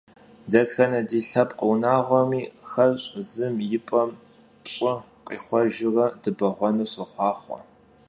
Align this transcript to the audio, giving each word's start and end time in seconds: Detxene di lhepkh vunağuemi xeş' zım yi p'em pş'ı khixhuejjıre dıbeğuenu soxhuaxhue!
Detxene 0.51 0.99
di 1.09 1.19
lhepkh 1.29 1.61
vunağuemi 1.67 2.41
xeş' 2.71 3.13
zım 3.33 3.55
yi 3.69 3.79
p'em 3.87 4.11
pş'ı 4.63 4.93
khixhuejjıre 5.27 6.05
dıbeğuenu 6.21 6.85
soxhuaxhue! 6.93 7.59